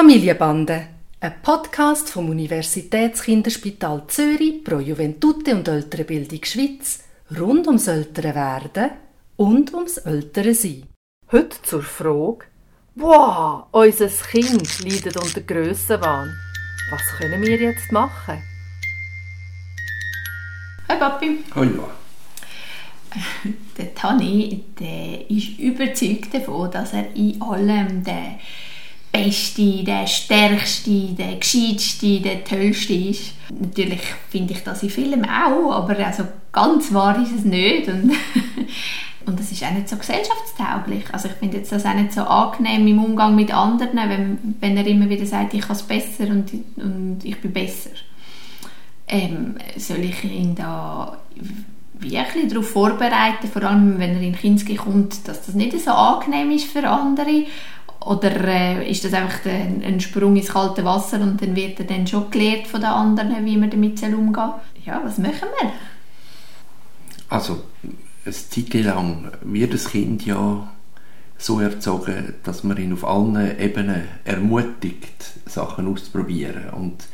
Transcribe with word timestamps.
Familienbande, 0.00 0.86
ein 1.18 1.42
Podcast 1.42 2.08
vom 2.10 2.30
Universitätskinderspital 2.30 4.04
Zürich 4.06 4.62
pro 4.62 4.78
Juventute 4.78 5.56
und 5.56 5.66
ältere 5.66 6.04
Bildung 6.04 6.44
Schweiz 6.44 7.02
rund 7.36 7.66
ums 7.66 7.88
ältere 7.88 8.32
Werden 8.32 8.90
und 9.34 9.74
ums 9.74 9.96
ältere 9.96 10.54
Sein. 10.54 10.84
Heute 11.32 11.60
zur 11.62 11.82
Frage, 11.82 12.44
wow, 12.94 13.64
unser 13.72 14.06
Kind 14.06 14.84
leidet 14.84 15.16
unter 15.16 15.40
Grössenwahn. 15.40 16.32
Was 16.92 17.02
können 17.18 17.42
wir 17.42 17.56
jetzt 17.58 17.90
machen? 17.90 18.40
Hi 20.88 20.96
Papi. 20.96 21.38
Hallo. 21.56 21.88
Der 23.76 23.94
Tani 23.96 24.62
der 24.78 25.28
ist 25.28 25.58
überzeugt 25.58 26.34
davon, 26.34 26.70
dass 26.70 26.92
er 26.92 27.12
in 27.16 27.42
allem 27.42 28.04
der 28.04 28.38
Beste, 29.12 29.84
der 29.84 30.06
Stärkste, 30.06 31.14
der 31.18 31.36
Gescheitste, 31.36 32.20
der 32.20 32.44
Tollste 32.44 32.94
ist. 32.94 33.32
Natürlich 33.50 34.02
finde 34.30 34.52
ich 34.52 34.62
das 34.62 34.82
in 34.82 34.90
Filmen 34.90 35.24
auch, 35.24 35.72
aber 35.72 35.98
also 35.98 36.24
ganz 36.52 36.92
wahr 36.92 37.20
ist 37.22 37.34
es 37.34 37.44
nicht. 37.44 37.88
Und, 37.88 38.12
und 39.26 39.40
es 39.40 39.52
ist 39.52 39.64
auch 39.64 39.70
nicht 39.70 39.88
so 39.88 39.96
gesellschaftstauglich. 39.96 41.04
Also 41.12 41.28
ich 41.28 41.34
finde 41.34 41.58
jetzt 41.58 41.72
das 41.72 41.86
auch 41.86 41.94
nicht 41.94 42.12
so 42.12 42.22
angenehm 42.22 42.86
im 42.86 43.02
Umgang 43.02 43.34
mit 43.34 43.52
anderen, 43.52 43.96
wenn, 44.08 44.56
wenn 44.60 44.76
er 44.76 44.86
immer 44.86 45.08
wieder 45.08 45.26
sagt, 45.26 45.54
ich 45.54 45.62
kann 45.62 45.76
es 45.76 45.82
besser 45.82 46.28
und, 46.28 46.52
und 46.76 47.20
ich 47.24 47.40
bin 47.40 47.52
besser. 47.52 47.90
Ähm, 49.06 49.56
soll 49.76 50.00
ich 50.00 50.22
ihn 50.24 50.54
da 50.54 51.16
wirklich 52.00 52.48
darauf 52.48 52.68
vorbereiten, 52.70 53.48
vor 53.50 53.62
allem 53.62 53.98
wenn 53.98 54.16
er 54.16 54.22
in 54.22 54.36
Kinski 54.36 54.76
kommt, 54.76 55.26
dass 55.26 55.46
das 55.46 55.54
nicht 55.54 55.78
so 55.80 55.90
angenehm 55.90 56.50
ist 56.50 56.70
für 56.70 56.88
andere 56.88 57.46
oder 58.00 58.30
äh, 58.46 58.90
ist 58.90 59.04
das 59.04 59.12
einfach 59.12 59.44
ein, 59.46 59.82
ein, 59.84 60.00
Sprung 60.00 60.36
ins 60.36 60.48
kalte 60.48 60.84
Wasser 60.84 61.20
und 61.20 61.42
dann 61.42 61.56
wird 61.56 61.80
er 61.80 61.86
dann 61.86 62.06
schon 62.06 62.30
gelehrt 62.30 62.66
von 62.66 62.80
den 62.80 62.90
anderen, 62.90 63.44
wie 63.44 63.56
man 63.56 63.70
damit 63.70 64.02
umgehen? 64.02 64.52
Ja, 64.84 65.00
was 65.04 65.18
machen 65.18 65.48
wir? 65.60 65.72
Also, 67.28 67.62
eine 68.24 68.34
Zeit 68.34 68.74
lang 68.84 69.30
wird 69.42 69.74
das 69.74 69.90
Kind 69.90 70.24
ja 70.24 70.68
so 71.36 71.60
erzogen, 71.60 72.34
dass 72.42 72.64
man 72.64 72.78
ihn 72.78 72.92
auf 72.92 73.04
allen 73.04 73.58
Ebenen 73.58 74.04
ermutigt, 74.24 75.32
Sachen 75.46 75.86
auszuprobieren. 75.86 76.70
Und 76.70 77.04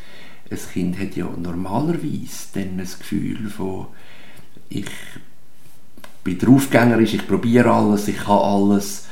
ein 0.51 0.59
Kind 0.73 0.99
hat 0.99 1.17
ja 1.17 1.29
normalerweise 1.37 2.49
dann 2.55 2.79
ein 2.79 2.89
Gefühl 2.99 3.51
von 3.51 3.87
ich 4.69 4.87
bin 6.25 6.39
draufgängerisch, 6.39 7.15
ich 7.15 7.27
probiere 7.27 7.71
alles, 7.71 8.09
ich 8.09 8.17
kann 8.17 8.39
alles 8.39 9.07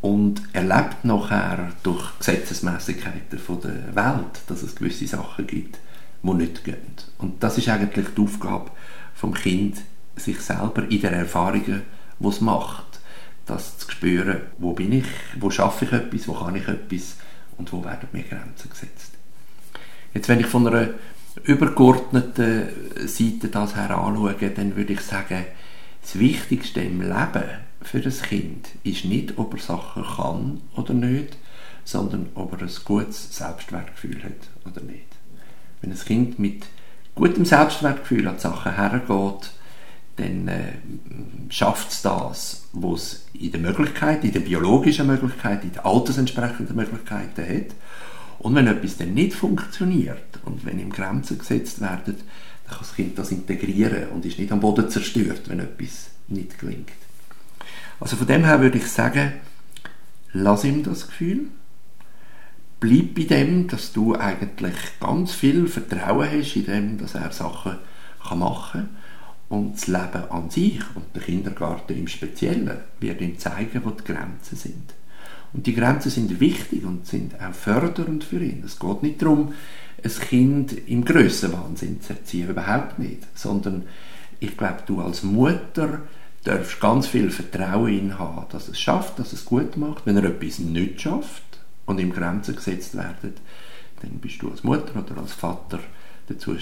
und 0.00 0.42
erlebt 0.52 1.04
nachher 1.04 1.72
durch 1.82 2.18
Gesetzesmäßigkeiten 2.18 3.38
der 3.62 3.94
Welt, 3.94 4.40
dass 4.46 4.62
es 4.62 4.76
gewisse 4.76 5.06
Sachen 5.06 5.46
gibt, 5.46 5.78
die 6.22 6.34
nicht 6.34 6.64
gehen. 6.64 6.76
Und 7.18 7.42
das 7.42 7.58
ist 7.58 7.68
eigentlich 7.68 8.06
die 8.16 8.22
Aufgabe 8.22 8.70
vom 9.14 9.34
Kind, 9.34 9.78
sich 10.16 10.40
selber 10.40 10.84
in 10.88 11.00
den 11.00 11.14
Erfahrungen, 11.14 11.82
die 12.18 12.28
es 12.28 12.40
macht, 12.40 13.00
das 13.46 13.78
zu 13.78 13.90
spüren, 13.90 14.40
wo 14.58 14.72
bin 14.72 14.92
ich, 14.92 15.06
wo 15.38 15.50
schaffe 15.50 15.84
ich 15.84 15.92
etwas, 15.92 16.28
wo 16.28 16.34
kann 16.34 16.56
ich 16.56 16.68
etwas 16.68 17.16
und 17.58 17.72
wo 17.72 17.84
werden 17.84 18.08
mir 18.12 18.22
Grenzen 18.22 18.70
gesetzt. 18.70 19.12
Jetzt, 20.14 20.28
wenn 20.28 20.40
ich 20.40 20.46
von 20.46 20.66
einer 20.66 20.90
übergeordneten 21.44 22.68
Seite 23.06 23.48
das 23.48 23.76
her 23.76 23.96
anschaue, 23.96 24.34
dann 24.34 24.76
würde 24.76 24.92
ich 24.92 25.00
sagen, 25.00 25.44
das 26.02 26.18
Wichtigste 26.18 26.80
im 26.80 27.00
Leben 27.00 27.44
für 27.82 28.00
das 28.00 28.22
Kind 28.22 28.68
ist 28.84 29.04
nicht, 29.04 29.38
ob 29.38 29.54
er 29.54 29.60
Sachen 29.60 30.04
kann 30.04 30.60
oder 30.76 30.94
nicht, 30.94 31.36
sondern 31.84 32.28
ob 32.34 32.52
er 32.52 32.66
ein 32.66 32.74
gutes 32.84 33.36
Selbstwertgefühl 33.36 34.22
hat 34.22 34.48
oder 34.70 34.82
nicht. 34.84 35.06
Wenn 35.80 35.92
ein 35.92 35.98
Kind 35.98 36.38
mit 36.38 36.66
gutem 37.14 37.44
Selbstwertgefühl 37.44 38.28
an 38.28 38.36
die 38.36 38.42
Sachen 38.42 38.74
hergeht, 38.74 39.52
dann 40.16 40.48
äh, 40.48 40.72
schafft 41.48 41.92
es 41.92 42.02
das, 42.02 42.64
was 42.72 43.26
in 43.32 43.52
der 43.52 43.60
Möglichkeit, 43.60 44.24
in 44.24 44.32
der 44.32 44.40
biologischen 44.40 45.06
Möglichkeit, 45.06 45.64
in 45.64 45.72
der 45.72 45.86
altersentsprechenden 45.86 46.76
Möglichkeiten 46.76 47.42
hat. 47.42 47.74
Und 48.38 48.54
wenn 48.54 48.66
etwas 48.66 48.96
dann 48.96 49.14
nicht 49.14 49.34
funktioniert 49.34 50.38
und 50.44 50.64
wenn 50.64 50.78
ihm 50.78 50.90
Grenzen 50.90 51.38
gesetzt 51.38 51.80
werden, 51.80 52.16
kann 52.70 52.80
das 52.80 52.94
Kind 52.94 53.18
das 53.18 53.30
integrieren 53.30 54.08
und 54.08 54.24
ist 54.24 54.38
nicht 54.38 54.52
am 54.52 54.60
Boden 54.60 54.88
zerstört, 54.88 55.42
wenn 55.48 55.60
etwas 55.60 56.10
nicht 56.28 56.58
gelingt. 56.58 56.90
Also 57.98 58.16
von 58.16 58.26
dem 58.26 58.44
her 58.44 58.60
würde 58.60 58.78
ich 58.78 58.86
sagen, 58.86 59.32
lass 60.32 60.64
ihm 60.64 60.82
das 60.82 61.06
Gefühl, 61.06 61.48
bleib 62.80 63.14
bei 63.14 63.24
dem, 63.24 63.68
dass 63.68 63.92
du 63.92 64.16
eigentlich 64.16 64.74
ganz 65.00 65.32
viel 65.32 65.68
Vertrauen 65.68 66.30
hast 66.30 66.56
in 66.56 66.66
dem, 66.66 66.98
dass 66.98 67.14
er 67.14 67.30
Sachen 67.32 67.76
kann 68.26 68.38
machen 68.38 68.88
kann 68.88 68.88
und 69.50 69.74
das 69.74 69.86
Leben 69.88 70.30
an 70.30 70.48
sich 70.48 70.80
und 70.94 71.04
der 71.14 71.22
Kindergarten 71.22 71.98
im 71.98 72.08
Speziellen 72.08 72.78
wird 73.00 73.20
ihm 73.20 73.38
zeigen, 73.38 73.82
wo 73.84 73.90
die 73.90 74.04
Grenzen 74.04 74.56
sind. 74.56 74.94
Und 75.52 75.66
die 75.66 75.74
Grenzen 75.74 76.10
sind 76.10 76.38
wichtig 76.38 76.84
und 76.84 77.06
sind 77.06 77.34
auch 77.40 77.52
fördernd 77.52 78.22
für 78.22 78.42
ihn. 78.42 78.62
Es 78.64 78.78
geht 78.78 79.02
nicht 79.02 79.20
darum, 79.20 79.52
ein 80.04 80.28
Kind 80.28 80.88
im 80.88 81.04
Grössenwahnsinn 81.04 82.00
zu 82.00 82.12
erziehen, 82.12 82.50
überhaupt 82.50 82.98
nicht, 82.98 83.26
sondern 83.34 83.84
ich 84.38 84.56
glaube, 84.56 84.82
du 84.86 85.00
als 85.00 85.22
Mutter 85.22 86.00
darfst 86.44 86.80
ganz 86.80 87.06
viel 87.06 87.30
Vertrauen 87.30 87.98
in 87.98 88.18
haben, 88.18 88.46
dass 88.50 88.68
es 88.68 88.80
schafft, 88.80 89.18
dass 89.18 89.32
es 89.32 89.44
gut 89.44 89.76
macht. 89.76 90.06
Wenn 90.06 90.16
er 90.16 90.24
etwas 90.24 90.58
nicht 90.58 91.00
schafft 91.00 91.42
und 91.84 92.00
ihm 92.00 92.12
Grenzen 92.12 92.56
gesetzt 92.56 92.96
werden, 92.96 93.34
dann 94.00 94.12
bist 94.12 94.40
du 94.40 94.50
als 94.50 94.64
Mutter 94.64 94.98
oder 94.98 95.20
als 95.20 95.32
Vater 95.32 95.80
dazu 96.28 96.56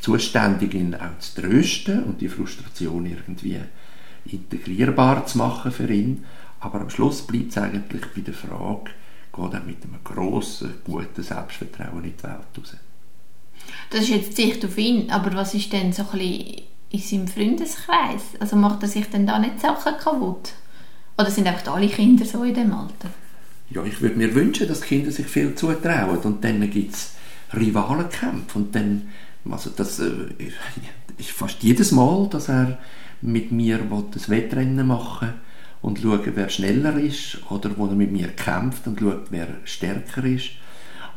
zuständig, 0.00 0.74
ihn 0.74 0.94
auch 0.94 1.18
zu 1.18 1.42
trösten 1.42 2.04
und 2.04 2.20
die 2.20 2.28
Frustration 2.28 3.06
irgendwie 3.06 3.58
integrierbar 4.24 5.26
zu 5.26 5.38
machen 5.38 5.72
für 5.72 5.90
ihn. 5.92 6.24
Aber 6.60 6.80
am 6.80 6.90
Schluss 6.90 7.26
bleibt 7.26 7.50
es 7.50 7.58
eigentlich 7.58 8.02
bei 8.14 8.20
der 8.20 8.34
Frage, 8.34 8.90
geht 9.38 9.54
er 9.54 9.60
mit 9.60 9.82
einem 9.82 9.98
grossen, 10.04 10.74
guten 10.84 11.22
Selbstvertrauen 11.22 12.04
in 12.04 12.14
die 12.16 12.22
Welt 12.22 12.58
raus? 12.58 12.76
Das 13.90 14.02
ist 14.02 14.08
jetzt 14.08 14.36
Sicht 14.36 14.64
auf 14.64 14.76
ihn, 14.76 15.10
aber 15.10 15.34
was 15.34 15.54
ist 15.54 15.72
denn 15.72 15.92
so 15.92 16.02
ein 16.02 16.18
bisschen 16.18 16.62
in 16.90 17.00
seinem 17.00 17.28
Freundeskreis? 17.28 18.22
Also 18.40 18.56
macht 18.56 18.82
er 18.82 18.88
sich 18.88 19.08
denn 19.08 19.26
da 19.26 19.38
nicht 19.38 19.60
Sachen 19.60 19.96
kaputt? 19.98 20.52
Oder 21.16 21.30
sind 21.30 21.46
einfach 21.46 21.74
alle 21.74 21.88
Kinder 21.88 22.24
so 22.24 22.44
in 22.44 22.54
dem 22.54 22.72
Alter? 22.72 23.10
Ja, 23.70 23.84
ich 23.84 24.00
würde 24.00 24.16
mir 24.16 24.34
wünschen, 24.34 24.68
dass 24.68 24.80
Kinder 24.80 25.10
sich 25.10 25.26
viel 25.26 25.54
zutrauen 25.54 26.18
und 26.18 26.42
dann 26.44 26.70
gibt 26.70 26.94
es 26.94 27.14
Rivalenkämpfe 27.52 28.58
und 28.58 28.74
dann, 28.74 29.08
also 29.50 29.70
das 29.74 29.98
äh, 29.98 30.28
ist 31.18 31.30
fast 31.30 31.62
jedes 31.62 31.92
Mal, 31.92 32.28
dass 32.30 32.48
er 32.48 32.78
mit 33.20 33.52
mir 33.52 33.80
das 34.12 34.28
Wettrennen 34.28 34.86
machen 34.86 35.34
und 35.82 36.00
schauen, 36.00 36.32
wer 36.34 36.48
schneller 36.48 36.96
ist 36.98 37.38
oder 37.50 37.70
wo 37.76 37.86
er 37.86 37.94
mit 37.94 38.12
mir 38.12 38.28
kämpft 38.28 38.86
und 38.86 39.00
schaut, 39.00 39.26
wer 39.30 39.48
stärker 39.64 40.24
ist. 40.24 40.50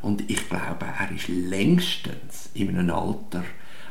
Und 0.02 0.30
ich 0.30 0.50
glaube, 0.50 0.86
er 1.00 1.16
ist 1.16 1.28
längstens 1.28 2.50
in 2.54 2.70
einem 2.70 2.90
Alter, 2.92 3.44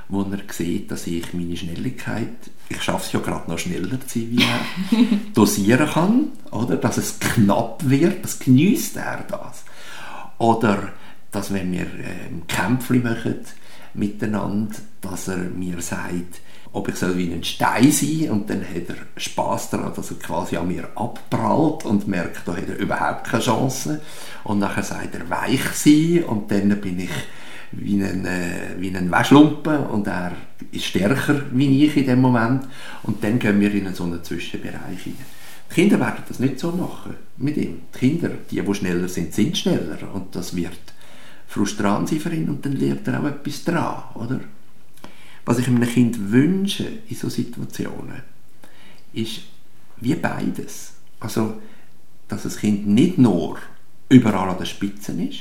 wo 0.09 0.23
er 0.23 0.41
sieht, 0.51 0.91
dass 0.91 1.07
ich 1.07 1.33
meine 1.33 1.57
Schnelligkeit, 1.57 2.29
ich 2.69 2.83
schaffe 2.83 3.07
es 3.07 3.13
ja 3.13 3.21
gerade 3.21 3.49
noch 3.49 3.59
schneller 3.59 4.01
zu 4.07 4.19
sein, 4.19 4.29
wie 4.31 4.43
er, 4.43 5.19
dosieren 5.35 5.89
kann, 5.89 6.29
oder? 6.51 6.77
Dass 6.77 6.97
es 6.97 7.19
knapp 7.21 7.89
wird, 7.89 8.25
das 8.25 8.39
genießt 8.39 8.97
er 8.97 9.25
das. 9.29 9.65
Oder, 10.39 10.93
dass 11.31 11.53
wenn 11.53 11.73
wir 11.73 11.83
ähm, 11.83 12.43
Kämpfe 12.49 12.95
machen 12.95 13.37
miteinander, 13.95 14.77
dass 15.01 15.29
er 15.29 15.39
mir 15.39 15.81
sagt, 15.81 16.41
ob 16.73 16.89
ich 16.89 16.97
soll 16.97 17.17
wie 17.17 17.33
ein 17.33 17.43
Stein 17.43 17.91
sein 17.91 18.31
und 18.31 18.49
dann 18.49 18.61
hat 18.61 18.89
er 18.89 18.97
Spaß 19.17 19.71
daran, 19.71 19.93
dass 19.95 20.11
er 20.11 20.19
quasi 20.19 20.57
an 20.57 20.69
mir 20.69 20.89
abprallt 20.95 21.85
und 21.85 22.07
merkt, 22.07 22.47
da 22.47 22.57
hat 22.57 22.69
er 22.69 22.79
überhaupt 22.79 23.25
keine 23.25 23.43
Chance. 23.43 24.01
Und 24.45 24.61
nachher 24.61 24.85
sagt 24.85 25.15
er 25.15 25.29
weich 25.29 25.65
sein. 25.75 26.25
Und 26.25 26.51
dann 26.51 26.81
bin 26.81 27.01
ich 27.01 27.11
wie 27.73 28.03
ein, 28.03 28.25
äh, 28.25 28.77
wie 28.79 28.97
ein 28.97 29.11
Waschlumpen. 29.11 29.79
Und 29.79 30.07
er 30.07 30.33
ist 30.71 30.85
stärker 30.85 31.43
wie 31.51 31.87
ich 31.87 31.97
in 31.97 32.07
dem 32.07 32.21
Moment. 32.21 32.65
Und 33.03 33.23
dann 33.25 33.39
gehen 33.41 33.61
wir 33.61 33.75
in 33.75 33.93
so 33.93 34.05
einen 34.05 34.23
Zwischenbereich 34.23 35.03
hinein. 35.03 35.41
Die 35.71 35.75
Kinder 35.75 35.99
werden 35.99 36.25
das 36.29 36.39
nicht 36.39 36.59
so 36.61 36.71
machen 36.71 37.17
mit 37.37 37.57
ihm. 37.57 37.83
Die 37.95 37.99
Kinder, 37.99 38.31
die, 38.51 38.61
die 38.61 38.75
schneller 38.75 39.09
sind, 39.09 39.35
sind 39.35 39.59
schneller. 39.59 39.99
Und 40.13 40.37
das 40.37 40.55
wird 40.55 40.79
frustrant 41.51 42.09
sein 42.09 42.21
für 42.21 42.33
ihn 42.33 42.49
und 42.49 42.65
dann 42.65 42.77
lernt 42.77 43.09
er 43.09 43.21
auch 43.21 43.27
etwas 43.27 43.65
dran, 43.65 44.05
oder? 44.15 44.41
Was 45.45 45.59
ich 45.59 45.67
einem 45.67 45.83
Kind 45.83 46.31
wünsche 46.31 46.87
in 47.09 47.17
solchen 47.17 47.47
Situationen, 47.47 48.23
ist 49.13 49.41
wie 49.97 50.15
beides. 50.15 50.93
Also, 51.19 51.61
dass 52.29 52.45
das 52.45 52.59
Kind 52.59 52.87
nicht 52.87 53.19
nur 53.19 53.59
überall 54.09 54.51
an 54.51 54.59
der 54.59 54.65
Spitze 54.65 55.13
ist, 55.13 55.41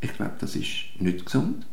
ich 0.00 0.14
glaube, 0.14 0.34
das 0.38 0.54
ist 0.54 1.00
nicht 1.00 1.24
gesund. 1.24 1.66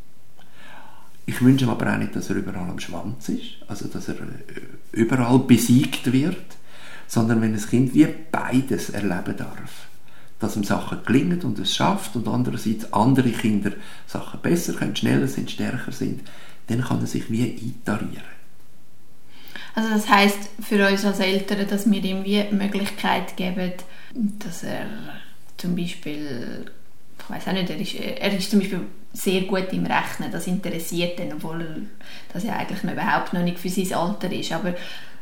Ich 1.27 1.39
wünsche 1.43 1.65
ihm 1.65 1.69
aber 1.69 1.93
auch 1.93 1.97
nicht, 1.97 2.15
dass 2.15 2.31
er 2.31 2.37
überall 2.37 2.69
am 2.69 2.79
Schwanz 2.79 3.29
ist, 3.29 3.57
also 3.67 3.87
dass 3.87 4.07
er 4.07 4.15
äh, 4.15 4.61
überall 4.93 5.37
besiegt 5.39 6.11
wird, 6.11 6.57
sondern 7.07 7.39
wenn 7.41 7.53
das 7.53 7.69
Kind 7.69 7.93
wie 7.93 8.07
beides 8.31 8.89
erleben 8.89 9.37
darf, 9.37 9.87
dass 10.39 10.55
ihm 10.55 10.63
Sachen 10.63 10.99
gelingen 11.05 11.41
und 11.41 11.59
es 11.59 11.75
schafft 11.75 12.15
und 12.15 12.27
andererseits 12.27 12.91
andere 12.93 13.29
Kinder 13.29 13.71
Sachen 14.07 14.39
besser 14.41 14.73
können, 14.73 14.95
schneller 14.95 15.27
sind, 15.27 15.51
stärker 15.51 15.91
sind, 15.91 16.21
dann 16.67 16.81
kann 16.81 17.01
er 17.01 17.07
sich 17.07 17.29
wie 17.29 17.43
eintarieren. 17.43 18.39
Also 19.75 19.89
das 19.89 20.09
heißt 20.09 20.49
für 20.61 20.87
uns 20.87 21.05
als 21.05 21.19
Eltern, 21.19 21.67
dass 21.67 21.89
wir 21.89 22.03
ihm 22.03 22.23
wie 22.23 22.43
die 22.43 22.55
Möglichkeit 22.55 23.35
geben, 23.37 23.73
dass 24.13 24.63
er 24.63 24.85
zum 25.57 25.75
Beispiel, 25.75 26.65
ich 27.17 27.29
weiß 27.29 27.47
auch 27.47 27.53
nicht, 27.53 27.69
er 27.69 27.79
ist, 27.79 27.95
er 27.95 28.37
ist 28.37 28.49
zum 28.49 28.59
Beispiel 28.59 28.81
sehr 29.13 29.41
gut 29.41 29.71
im 29.71 29.85
Rechnen, 29.85 30.31
das 30.31 30.47
interessiert 30.47 31.19
ihn, 31.19 31.33
obwohl 31.33 31.87
das 32.31 32.43
ja 32.43 32.55
eigentlich 32.55 32.83
noch 32.83 32.93
überhaupt 32.93 33.33
noch 33.33 33.43
nicht 33.43 33.59
für 33.59 33.69
sein 33.69 33.93
Alter 33.93 34.31
ist, 34.31 34.51
aber 34.51 34.73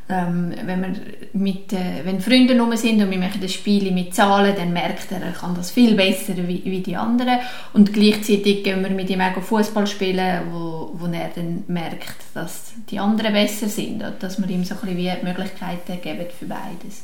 ähm, 0.10 0.54
wenn, 0.66 0.82
wir 0.82 0.96
mit, 1.34 1.74
äh, 1.74 2.06
wenn 2.06 2.22
Freunde 2.22 2.58
rum 2.58 2.76
sind 2.78 3.02
und 3.02 3.12
wir 3.12 3.18
machen 3.18 3.42
das 3.42 3.54
Spiel 3.54 3.92
mit 3.92 4.16
Zahlen, 4.16 4.56
dann 4.56 4.72
merkt 4.72 5.12
er, 5.12 5.22
er 5.22 5.34
kann 5.34 5.54
das 5.54 5.72
viel 5.72 5.96
besser 5.96 6.36
wie, 6.38 6.64
wie 6.64 6.80
die 6.80 6.96
anderen. 6.96 7.40
Und 7.74 7.92
gleichzeitig 7.92 8.64
gehen 8.64 8.84
wir 8.84 8.90
mit 8.92 9.10
ihm 9.10 9.20
auch 9.20 9.42
Fußball 9.42 9.86
spielen, 9.86 10.44
wo, 10.52 10.92
wo 10.94 11.08
er 11.08 11.30
dann 11.36 11.64
merkt, 11.68 12.24
dass 12.34 12.72
die 12.90 13.00
anderen 13.00 13.34
besser 13.34 13.68
sind. 13.68 14.02
Und 14.02 14.24
dass 14.24 14.42
wir 14.42 14.50
ihm 14.50 14.64
so 14.64 14.76
ein 14.76 14.96
bisschen 14.96 15.24
Möglichkeiten 15.24 16.02
geben 16.02 16.26
für 16.40 16.46
beides. 16.46 17.04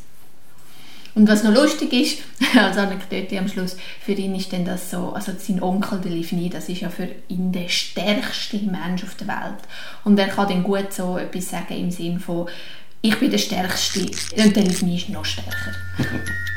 Und 1.15 1.27
was 1.27 1.43
noch 1.43 1.53
lustig 1.53 1.93
ist, 1.93 2.19
als 2.57 2.77
Anekdote 2.77 3.37
am 3.37 3.47
Schluss, 3.47 3.77
für 4.01 4.13
ihn 4.13 4.33
ist 4.33 4.51
denn 4.51 4.65
das 4.65 4.89
so, 4.89 5.13
also 5.13 5.31
sein 5.37 5.61
Onkel, 5.61 5.99
der 5.99 6.11
Livni, 6.11 6.49
das 6.49 6.69
ist 6.69 6.81
ja 6.81 6.89
für 6.89 7.07
ihn 7.27 7.51
der 7.51 7.67
stärkste 7.67 8.57
Mensch 8.57 9.03
auf 9.03 9.15
der 9.15 9.27
Welt. 9.27 9.61
Und 10.03 10.17
er 10.17 10.29
kann 10.29 10.47
dann 10.47 10.63
gut 10.63 10.91
so 10.91 11.17
etwas 11.17 11.49
sagen 11.49 11.77
im 11.77 11.91
Sinn 11.91 12.19
von, 12.19 12.47
ich 13.05 13.19
bin 13.19 13.29
der 13.29 13.37
Stärkste 13.37 14.09
und 14.37 14.55
Livni 14.55 14.95
ist 14.95 15.09
noch 15.09 15.25
stärker. 15.25 15.75